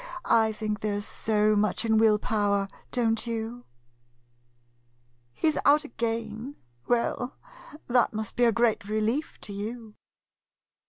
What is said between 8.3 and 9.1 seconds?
be a great